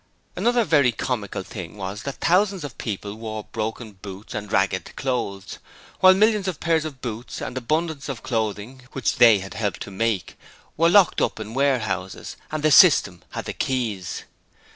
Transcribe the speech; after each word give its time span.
Another 0.35 0.63
very 0.63 0.91
comical 0.91 1.43
thing 1.43 1.77
was 1.77 2.01
that 2.01 2.15
thousands 2.15 2.63
of 2.63 2.79
people 2.79 3.13
wore 3.13 3.43
broken 3.51 3.91
boots 4.01 4.33
and 4.33 4.51
ragged 4.51 4.95
clothes, 4.95 5.59
while 5.99 6.15
millions 6.15 6.47
of 6.47 6.59
pairs 6.59 6.85
of 6.85 7.01
boots 7.01 7.39
and 7.39 7.55
abundance 7.55 8.09
of 8.09 8.23
clothing, 8.23 8.81
which 8.93 9.17
they 9.17 9.37
had 9.37 9.53
helped 9.53 9.81
to 9.81 9.91
make, 9.91 10.39
were 10.75 10.89
locked 10.89 11.21
up 11.21 11.39
in 11.39 11.53
warehouses, 11.53 12.35
and 12.51 12.63
the 12.63 12.71
System 12.71 13.21
had 13.29 13.45
the 13.45 13.53
keys. 13.53 14.23